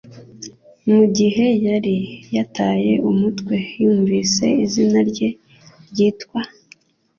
[0.93, 1.95] Mugihe yari
[2.35, 5.29] yataye umutwe yumvise izina rye
[5.89, 6.39] ryitwa